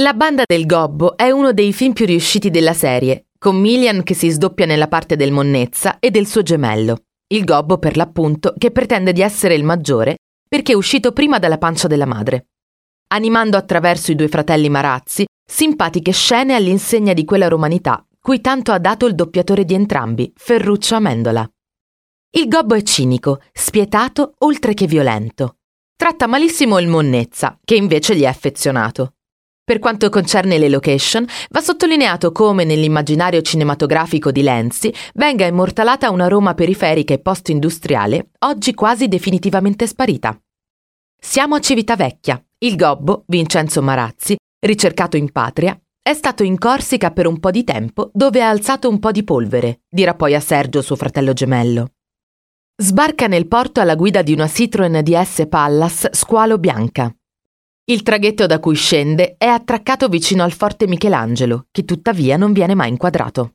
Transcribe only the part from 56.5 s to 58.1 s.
bianca. Il